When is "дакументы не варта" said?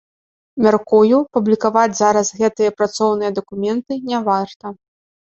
3.39-4.79